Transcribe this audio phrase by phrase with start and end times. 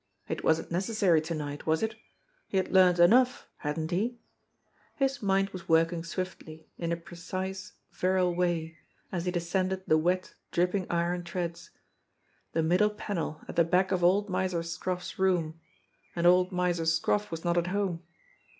[0.27, 1.93] It wasn't necessary to night, was it?
[2.47, 4.17] He had learned enough, hadn't he?
[4.95, 8.79] His mind was working swiftly, in a precise, virile way,
[9.11, 11.69] as he descended the wet, dripping iron treads.
[12.53, 15.59] The middle panel at the back of old Miser Scroff's room
[16.15, 18.01] and old Miser Scroff was not at home.